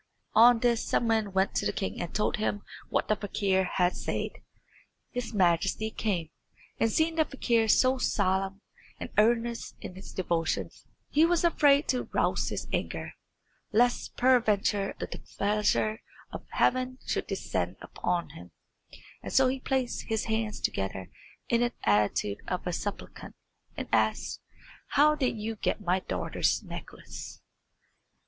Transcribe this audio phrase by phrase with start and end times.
[0.33, 3.95] On this some men went to the king and told him what the fakir had
[3.95, 4.31] said.
[5.11, 6.31] His Majesty came,
[6.79, 8.61] and seeing the fakir so solemn
[8.99, 13.13] and earnest in his devotions, he was afraid to rouse his anger,
[13.71, 18.53] lest peradventure the displeasure of Heaven should descend on him,
[19.21, 21.11] and so he placed his hands together
[21.47, 23.35] in the attitude of a supplicant,
[23.77, 24.41] and asked,
[24.87, 27.43] "How did you get my daughter's necklace?"